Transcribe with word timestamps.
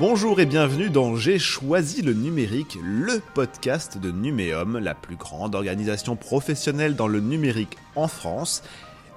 Bonjour 0.00 0.40
et 0.40 0.46
bienvenue 0.46 0.88
dans 0.88 1.16
J'ai 1.16 1.38
choisi 1.38 2.00
le 2.00 2.14
numérique, 2.14 2.78
le 2.82 3.20
podcast 3.34 3.98
de 3.98 4.10
Numéum, 4.10 4.78
la 4.78 4.94
plus 4.94 5.16
grande 5.16 5.54
organisation 5.54 6.16
professionnelle 6.16 6.96
dans 6.96 7.08
le 7.08 7.20
numérique 7.20 7.76
en 7.94 8.08
France. 8.08 8.62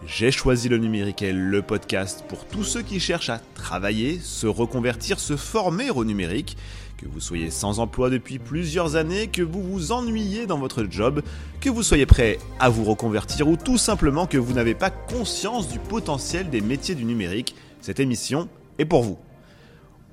J'ai 0.06 0.31
choisi 0.31 0.67
le 0.67 0.78
numérique 0.78 1.22
est 1.22 1.31
le 1.31 1.62
podcast 1.62 2.26
pour 2.28 2.46
tous 2.46 2.65
ceux 2.65 2.81
qui 2.81 2.99
cherchent 2.99 3.29
à 3.29 3.40
travailler, 3.56 4.19
se 4.19 4.47
reconvertir, 4.47 5.22
se 5.22 5.38
former 5.38 5.92
au 5.92 6.03
numérique. 6.03 6.58
Que 6.97 7.05
vous 7.07 7.21
soyez 7.21 7.51
sans 7.51 7.79
emploi 7.79 8.10
depuis 8.10 8.37
plusieurs 8.37 8.97
années, 8.97 9.28
que 9.28 9.44
vous 9.44 9.63
vous 9.63 9.94
ennuyez 9.94 10.46
dans 10.46 10.60
votre 10.60 10.85
job, 10.89 11.21
que 11.62 11.69
vous 11.69 11.83
soyez 11.83 12.05
prêt 12.05 12.37
à 12.60 12.67
vous 12.67 12.83
reconvertir 12.83 13.47
ou 13.47 13.55
tout 13.55 13.78
simplement 13.78 14.28
que 14.28 14.37
vous 14.37 14.53
n'avez 14.53 14.76
pas 14.76 14.89
conscience 14.89 15.69
du 15.69 15.79
potentiel 15.79 16.49
des 16.49 16.62
métiers 16.62 16.95
du 16.95 17.05
numérique, 17.05 17.55
cette 17.80 18.02
émission 18.02 18.49
est 18.78 18.86
pour 18.86 19.04
vous. 19.04 19.18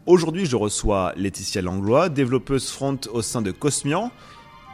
Aujourd'hui, 0.05 0.47
je 0.47 0.57
reçois 0.57 1.13
Laetitia 1.15 1.63
Langlois, 1.63 2.09
développeuse 2.09 2.69
front 2.69 2.99
au 3.13 3.23
sein 3.23 3.41
de 3.41 3.53
Cosmian. 3.53 4.11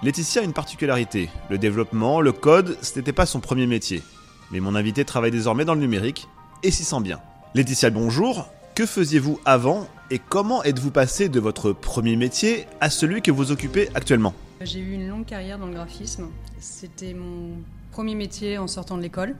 Laetitia 0.03 0.41
a 0.41 0.45
une 0.45 0.55
particularité. 0.55 1.29
Le 1.51 1.59
développement, 1.59 2.23
le 2.23 2.33
code, 2.33 2.79
ce 2.81 2.99
n'était 2.99 3.13
pas 3.13 3.27
son 3.27 3.41
premier 3.41 3.67
métier. 3.67 4.03
Mais 4.51 4.61
mon 4.61 4.75
invité 4.75 5.05
travaille 5.05 5.31
désormais 5.31 5.67
dans 5.67 5.75
le 5.75 5.83
numérique 5.83 6.29
et 6.63 6.71
s'y 6.71 6.83
sent 6.83 7.03
bien. 7.03 7.21
Laetitia, 7.55 7.91
bonjour. 7.91 8.49
Que 8.75 8.87
faisiez-vous 8.87 9.39
avant 9.45 9.87
et 10.11 10.19
comment 10.19 10.63
êtes-vous 10.65 10.93
passé 10.93 11.29
de 11.29 11.41
votre 11.41 11.73
premier 11.73 12.17
métier 12.17 12.65
à 12.81 12.89
celui 12.89 13.21
que 13.21 13.31
vous 13.31 13.53
occupez 13.53 13.91
actuellement? 13.95 14.33
J'ai 14.63 14.81
eu 14.81 14.95
une 14.95 15.09
longue 15.09 15.27
carrière 15.27 15.59
dans 15.59 15.67
le 15.67 15.75
graphisme. 15.75 16.29
C'était 16.59 17.13
mon 17.13 17.59
premier 17.91 18.15
métier 18.15 18.57
en 18.57 18.67
sortant 18.67 18.97
de 18.97 19.03
l'école. 19.03 19.37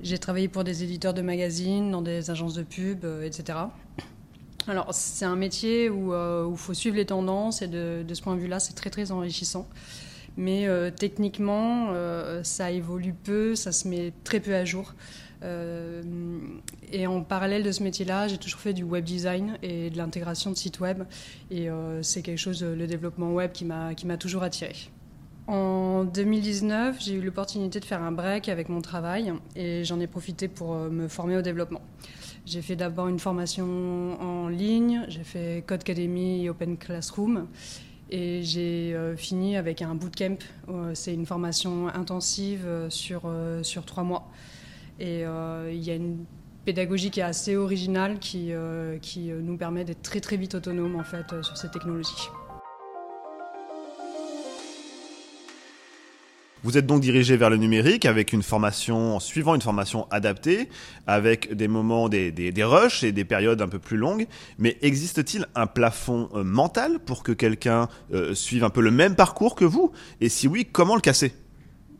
J'ai 0.00 0.16
travaillé 0.16 0.48
pour 0.48 0.64
des 0.64 0.82
éditeurs 0.82 1.12
de 1.12 1.20
magazines, 1.20 1.90
dans 1.90 2.00
des 2.00 2.30
agences 2.30 2.54
de 2.54 2.62
pub, 2.62 3.04
euh, 3.04 3.26
etc. 3.26 3.58
Alors, 4.66 4.94
c'est 4.94 5.26
un 5.26 5.36
métier 5.36 5.90
où 5.90 6.12
il 6.12 6.14
euh, 6.14 6.56
faut 6.56 6.74
suivre 6.74 6.96
les 6.96 7.04
tendances 7.04 7.60
et 7.60 7.68
de, 7.68 8.04
ce 8.12 8.22
point 8.22 8.34
de 8.34 8.40
vue-là, 8.40 8.60
c'est 8.60 8.72
très 8.72 8.90
très 8.90 9.12
enrichissant. 9.12 9.68
Mais 10.36 10.66
euh, 10.66 10.90
techniquement, 10.90 11.88
euh, 11.90 12.42
ça 12.42 12.70
évolue 12.70 13.12
peu, 13.12 13.54
ça 13.54 13.72
se 13.72 13.86
met 13.86 14.12
très 14.24 14.40
peu 14.40 14.54
à 14.54 14.64
jour. 14.64 14.94
Et 16.90 17.06
en 17.06 17.22
parallèle 17.22 17.62
de 17.62 17.70
ce 17.70 17.82
métier-là, 17.82 18.28
j'ai 18.28 18.38
toujours 18.38 18.60
fait 18.60 18.72
du 18.72 18.82
web 18.82 19.04
design 19.04 19.58
et 19.62 19.90
de 19.90 19.98
l'intégration 19.98 20.50
de 20.50 20.56
sites 20.56 20.80
web. 20.80 21.02
Et 21.50 21.68
c'est 22.00 22.22
quelque 22.22 22.38
chose, 22.38 22.64
le 22.64 22.86
développement 22.86 23.30
web, 23.30 23.52
qui 23.52 23.66
m'a 23.66 24.16
toujours 24.18 24.42
attiré. 24.42 24.72
En 25.46 26.04
2019, 26.04 26.96
j'ai 27.00 27.14
eu 27.14 27.20
l'opportunité 27.20 27.78
de 27.78 27.84
faire 27.84 28.02
un 28.02 28.12
break 28.12 28.48
avec 28.48 28.70
mon 28.70 28.80
travail 28.80 29.34
et 29.54 29.84
j'en 29.84 30.00
ai 30.00 30.06
profité 30.06 30.48
pour 30.48 30.74
euh, 30.74 30.88
me 30.88 31.06
former 31.06 31.36
au 31.36 31.42
développement. 31.42 31.82
J'ai 32.46 32.62
fait 32.62 32.76
d'abord 32.76 33.08
une 33.08 33.18
formation 33.18 33.66
en 34.22 34.48
ligne, 34.48 35.04
j'ai 35.08 35.24
fait 35.24 35.62
Codecademy 35.66 36.44
et 36.44 36.50
Open 36.50 36.78
Classroom 36.78 37.46
et 38.10 38.42
j'ai 38.42 38.94
euh, 38.94 39.16
fini 39.16 39.58
avec 39.58 39.82
un 39.82 39.94
bootcamp. 39.94 40.38
Euh, 40.70 40.92
C'est 40.94 41.12
une 41.12 41.26
formation 41.26 41.88
intensive 41.88 42.66
sur, 42.88 43.30
sur 43.62 43.84
trois 43.84 44.02
mois. 44.02 44.30
Et 44.98 45.24
il 45.24 45.82
y 45.82 45.90
a 45.90 45.94
une 45.94 46.24
pédagogie 46.64 47.10
qui 47.10 47.20
est 47.20 47.24
assez 47.24 47.56
originale 47.56 48.18
qui, 48.20 48.52
qui 49.02 49.30
nous 49.32 49.56
permet 49.56 49.84
d'être 49.84 50.02
très 50.02 50.20
très 50.20 50.36
vite 50.36 50.54
autonomes 50.54 50.94
en 50.96 51.02
fait 51.02 51.42
sur 51.42 51.56
ces 51.56 51.68
technologies. 51.68 52.28
Vous 56.64 56.78
êtes 56.78 56.86
donc 56.86 57.02
dirigé 57.02 57.36
vers 57.36 57.50
le 57.50 57.58
numérique 57.58 58.06
avec 58.06 58.32
une 58.32 58.42
formation, 58.42 59.16
en 59.16 59.20
suivant 59.20 59.54
une 59.54 59.60
formation 59.60 60.08
adaptée, 60.10 60.70
avec 61.06 61.52
des 61.52 61.68
moments, 61.68 62.08
des, 62.08 62.32
des, 62.32 62.64
rushs 62.64 63.04
et 63.04 63.12
des 63.12 63.26
périodes 63.26 63.60
un 63.60 63.68
peu 63.68 63.78
plus 63.78 63.98
longues. 63.98 64.26
Mais 64.56 64.78
existe-t-il 64.80 65.46
un 65.54 65.66
plafond 65.66 66.30
euh, 66.32 66.42
mental 66.42 67.00
pour 67.00 67.22
que 67.22 67.32
quelqu'un 67.32 67.90
euh, 68.14 68.34
suive 68.34 68.64
un 68.64 68.70
peu 68.70 68.80
le 68.80 68.90
même 68.90 69.14
parcours 69.14 69.56
que 69.56 69.66
vous? 69.66 69.92
Et 70.22 70.30
si 70.30 70.48
oui, 70.48 70.64
comment 70.64 70.94
le 70.94 71.02
casser? 71.02 71.34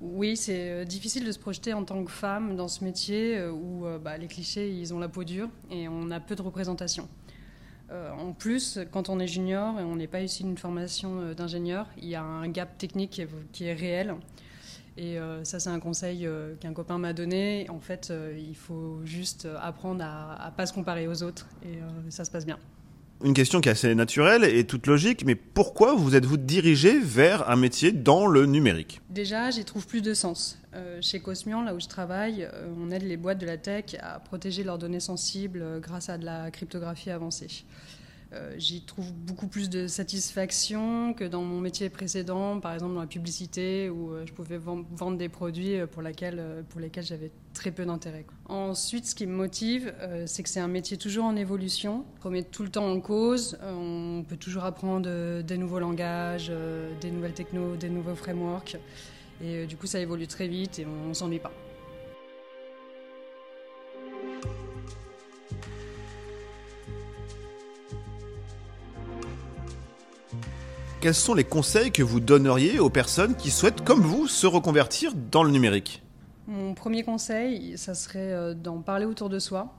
Oui, 0.01 0.35
c'est 0.35 0.71
euh, 0.71 0.85
difficile 0.87 1.27
de 1.27 1.33
se 1.33 1.39
projeter 1.39 1.75
en 1.75 1.85
tant 1.85 2.03
que 2.03 2.11
femme 2.11 2.57
dans 2.57 2.69
ce 2.69 2.85
métier 2.85 3.39
où 3.47 3.85
bah, 4.03 4.17
les 4.17 4.29
clichés, 4.29 4.71
ils 4.71 4.95
ont 4.95 4.99
la 4.99 5.11
peau 5.11 5.25
dure 5.25 5.51
et 5.71 5.89
on 5.89 6.11
a 6.11 6.21
peu 6.21 6.37
de 6.37 6.43
représentation. 6.43 7.07
En 8.19 8.33
plus, 8.33 8.81
quand 8.91 9.09
on 9.09 9.21
est 9.21 9.29
junior 9.29 9.79
et 9.79 9.85
on 9.85 9.95
n'est 9.95 10.09
pas 10.09 10.21
issu 10.21 10.43
d'une 10.43 10.57
formation 10.57 11.33
d'ingénieur, 11.35 11.87
il 11.99 12.09
y 12.09 12.17
a 12.17 12.23
un 12.23 12.49
gap 12.49 12.77
technique 12.77 13.23
qui 13.53 13.65
est 13.67 13.75
réel. 13.75 14.17
Et 14.97 15.19
euh, 15.19 15.43
ça, 15.45 15.59
c'est 15.59 15.71
un 15.71 15.81
conseil 15.81 16.27
euh, 16.27 16.55
qu'un 16.61 16.73
copain 16.73 16.99
m'a 16.99 17.13
donné. 17.13 17.67
En 17.69 17.81
fait, 17.81 18.09
euh, 18.11 18.37
il 18.39 18.55
faut 18.55 19.01
juste 19.05 19.49
apprendre 19.61 20.05
à 20.05 20.51
ne 20.51 20.57
pas 20.57 20.67
se 20.67 20.73
comparer 20.73 21.09
aux 21.09 21.23
autres 21.23 21.49
et 21.65 21.79
ça 22.11 22.25
se 22.25 22.31
passe 22.31 22.47
bien. 22.47 22.59
Une 23.23 23.33
question 23.33 23.61
qui 23.61 23.69
est 23.69 23.73
assez 23.73 23.95
naturelle 23.95 24.45
et 24.45 24.67
toute 24.67 24.87
logique, 24.87 25.25
mais 25.25 25.35
pourquoi 25.35 25.95
vous 25.95 26.15
êtes-vous 26.15 26.37
dirigé 26.37 26.99
vers 26.99 27.49
un 27.49 27.57
métier 27.57 27.91
dans 27.91 28.27
le 28.27 28.45
numérique? 28.45 29.01
Déjà, 29.09 29.51
j'y 29.51 29.65
trouve 29.65 29.87
plus 29.87 30.03
de 30.03 30.15
sens. 30.15 30.59
Euh, 30.75 30.99
chez 31.01 31.21
Cosmian, 31.21 31.63
là 31.63 31.75
où 31.75 31.81
je 31.81 31.87
travaille, 31.87 32.49
on 32.77 32.91
aide 32.91 33.05
les 33.05 33.17
boîtes 33.17 33.39
de 33.39 33.47
la 33.47 33.57
tech 33.57 33.97
à 34.01 34.19
protéger 34.19 34.63
leurs 34.63 34.79
données 34.79 35.01
sensibles 35.01 35.81
grâce 35.81 36.11
à 36.11 36.19
de 36.19 36.25
la 36.25 36.51
cryptographie 36.51 37.11
avancée. 37.11 37.65
Euh, 38.35 38.55
J'y 38.59 38.83
trouve 38.83 39.13
beaucoup 39.13 39.47
plus 39.47 39.71
de 39.71 39.87
satisfaction 39.87 41.15
que 41.15 41.25
dans 41.25 41.43
mon 41.43 41.61
métier 41.61 41.89
précédent, 41.89 42.61
par 42.61 42.75
exemple 42.75 42.95
dans 42.95 43.01
la 43.01 43.07
publicité, 43.07 43.89
où 43.91 44.13
euh, 44.13 44.25
je 44.27 44.33
pouvais 44.33 44.59
vend- 44.59 44.85
vendre 44.93 45.19
des 45.19 45.29
produits 45.29 45.77
euh, 45.79 45.87
pour, 45.87 46.03
lesquels 46.03 47.05
j'avais 47.05 47.31
très 47.53 47.71
peu 47.71 47.85
d'intérêt. 47.85 48.25
Ensuite, 48.47 49.07
ce 49.07 49.15
qui 49.15 49.27
me 49.27 49.35
motive, 49.35 49.95
c'est 50.27 50.43
que 50.43 50.49
c'est 50.49 50.61
un 50.61 50.69
métier 50.69 50.97
toujours 50.97 51.25
en 51.25 51.37
évolution, 51.37 52.05
qu'on 52.21 52.31
met 52.31 52.43
tout 52.43 52.65
le 52.65 52.69
temps 52.69 52.91
en 52.91 53.01
cause. 53.01 53.57
On 53.63 54.25
peut 54.29 54.37
toujours 54.37 54.65
apprendre 54.65 55.09
des 55.43 55.57
nouveaux 55.57 55.79
langages, 55.79 56.51
des 57.01 57.11
nouvelles 57.11 57.33
technos, 57.33 57.77
des 57.77 57.89
nouveaux 57.91 58.17
frameworks. 58.17 58.77
Et 59.41 59.67
du 59.67 59.77
coup, 59.77 59.87
ça 59.87 60.01
évolue 60.01 60.27
très 60.27 60.49
vite 60.49 60.81
et 60.81 60.87
on, 60.87 61.11
on 61.11 61.15
s'ennuie 61.15 61.39
pas. 61.39 61.53
Quels 71.05 71.13
sont 71.13 71.35
les 71.35 71.45
conseils 71.45 71.91
que 71.91 72.03
vous 72.03 72.19
donneriez 72.19 72.79
aux 72.79 72.89
personnes 72.89 73.35
qui 73.37 73.51
souhaitent, 73.51 73.85
comme 73.85 74.01
vous, 74.01 74.27
se 74.27 74.47
reconvertir 74.47 75.13
dans 75.31 75.43
le 75.43 75.51
numérique? 75.51 76.03
Mon 76.47 76.73
premier 76.73 77.03
conseil, 77.03 77.77
ça 77.77 77.93
serait 77.93 78.33
euh, 78.33 78.55
d'en 78.55 78.81
parler 78.81 79.05
autour 79.05 79.29
de 79.29 79.39
soi, 79.39 79.75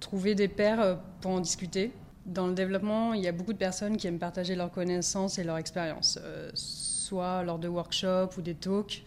trouver 0.00 0.34
des 0.34 0.48
pairs 0.48 0.80
euh, 0.80 0.94
pour 1.20 1.32
en 1.32 1.40
discuter. 1.40 1.92
Dans 2.24 2.46
le 2.46 2.54
développement, 2.54 3.12
il 3.12 3.20
y 3.20 3.28
a 3.28 3.32
beaucoup 3.32 3.52
de 3.52 3.58
personnes 3.58 3.98
qui 3.98 4.06
aiment 4.06 4.18
partager 4.18 4.54
leurs 4.54 4.70
connaissances 4.70 5.38
et 5.38 5.44
leurs 5.44 5.58
expériences, 5.58 6.18
euh, 6.22 6.50
soit 6.54 7.42
lors 7.42 7.58
de 7.58 7.68
workshops 7.68 8.38
ou 8.38 8.40
des 8.40 8.54
talks. 8.54 9.04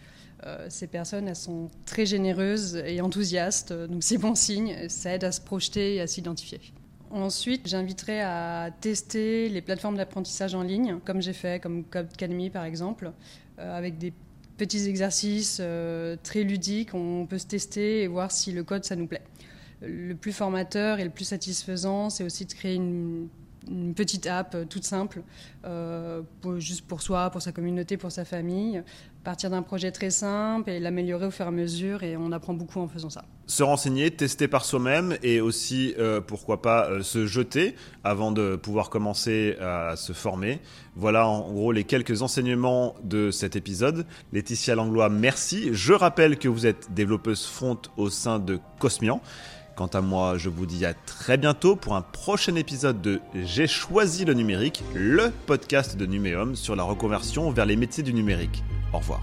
Ces 0.68 0.86
personnes, 0.86 1.26
elles 1.26 1.34
sont 1.34 1.70
très 1.86 2.06
généreuses 2.06 2.76
et 2.76 3.00
enthousiastes, 3.00 3.72
donc 3.72 4.04
c'est 4.04 4.18
bon 4.18 4.36
signe, 4.36 4.88
ça 4.88 5.14
aide 5.14 5.24
à 5.24 5.32
se 5.32 5.40
projeter 5.40 5.96
et 5.96 6.00
à 6.00 6.06
s'identifier. 6.06 6.60
Ensuite, 7.10 7.68
j'inviterai 7.68 8.20
à 8.20 8.70
tester 8.80 9.48
les 9.48 9.62
plateformes 9.62 9.96
d'apprentissage 9.96 10.54
en 10.54 10.62
ligne, 10.62 10.98
comme 11.04 11.22
j'ai 11.22 11.32
fait, 11.32 11.62
comme 11.62 11.84
Codecademy 11.84 12.50
par 12.50 12.64
exemple, 12.64 13.12
euh, 13.58 13.76
avec 13.76 13.98
des 13.98 14.12
petits 14.56 14.88
exercices 14.88 15.58
euh, 15.60 16.16
très 16.22 16.42
ludiques. 16.42 16.94
On 16.94 17.26
peut 17.26 17.38
se 17.38 17.46
tester 17.46 18.02
et 18.02 18.06
voir 18.08 18.32
si 18.32 18.52
le 18.52 18.64
code, 18.64 18.84
ça 18.84 18.96
nous 18.96 19.06
plaît. 19.06 19.22
Le 19.82 20.14
plus 20.14 20.32
formateur 20.32 20.98
et 20.98 21.04
le 21.04 21.10
plus 21.10 21.26
satisfaisant, 21.26 22.10
c'est 22.10 22.24
aussi 22.24 22.44
de 22.44 22.52
créer 22.52 22.74
une, 22.74 23.28
une 23.70 23.94
petite 23.94 24.26
app 24.26 24.54
euh, 24.54 24.64
toute 24.64 24.84
simple, 24.84 25.22
euh, 25.64 26.22
juste 26.58 26.86
pour 26.86 27.02
soi, 27.02 27.30
pour 27.30 27.42
sa 27.42 27.52
communauté, 27.52 27.96
pour 27.96 28.12
sa 28.12 28.24
famille. 28.24 28.82
Partir 29.24 29.50
d'un 29.50 29.62
projet 29.62 29.90
très 29.90 30.10
simple 30.10 30.70
et 30.70 30.78
l'améliorer 30.78 31.26
au 31.26 31.30
fur 31.32 31.46
et 31.46 31.48
à 31.48 31.50
mesure, 31.50 32.04
et 32.04 32.16
on 32.16 32.30
apprend 32.30 32.54
beaucoup 32.54 32.78
en 32.78 32.86
faisant 32.86 33.10
ça. 33.10 33.24
Se 33.48 33.64
renseigner, 33.64 34.12
tester 34.12 34.46
par 34.46 34.64
soi-même 34.64 35.16
et 35.22 35.40
aussi, 35.40 35.94
euh, 35.98 36.20
pourquoi 36.20 36.62
pas, 36.62 37.02
se 37.02 37.26
jeter 37.26 37.74
avant 38.04 38.30
de 38.30 38.54
pouvoir 38.54 38.88
commencer 38.88 39.56
à 39.60 39.96
se 39.96 40.12
former. 40.12 40.60
Voilà 40.94 41.26
en 41.26 41.52
gros 41.52 41.72
les 41.72 41.84
quelques 41.84 42.22
enseignements 42.22 42.94
de 43.02 43.32
cet 43.32 43.56
épisode. 43.56 44.06
Laetitia 44.32 44.76
Langlois, 44.76 45.08
merci. 45.08 45.70
Je 45.72 45.92
rappelle 45.92 46.38
que 46.38 46.48
vous 46.48 46.64
êtes 46.66 46.92
développeuse 46.92 47.44
front 47.46 47.78
au 47.96 48.10
sein 48.10 48.38
de 48.38 48.60
Cosmian. 48.78 49.20
Quant 49.76 49.88
à 49.88 50.00
moi, 50.00 50.38
je 50.38 50.48
vous 50.48 50.64
dis 50.64 50.86
à 50.86 50.94
très 50.94 51.36
bientôt 51.36 51.76
pour 51.76 51.94
un 51.96 52.00
prochain 52.00 52.54
épisode 52.54 53.02
de 53.02 53.20
J'ai 53.34 53.66
choisi 53.66 54.24
le 54.24 54.32
numérique, 54.32 54.82
le 54.94 55.30
podcast 55.44 55.98
de 55.98 56.06
Numéum 56.06 56.56
sur 56.56 56.74
la 56.76 56.82
reconversion 56.82 57.50
vers 57.50 57.66
les 57.66 57.76
métiers 57.76 58.02
du 58.02 58.14
numérique. 58.14 58.64
Au 58.94 58.98
revoir. 58.98 59.20